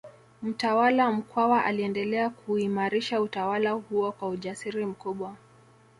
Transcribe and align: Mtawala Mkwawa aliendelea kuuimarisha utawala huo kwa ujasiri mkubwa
Mtawala 0.41 1.11
Mkwawa 1.11 1.63
aliendelea 1.65 2.29
kuuimarisha 2.29 3.21
utawala 3.21 3.71
huo 3.71 4.11
kwa 4.11 4.29
ujasiri 4.29 4.85
mkubwa 4.85 5.35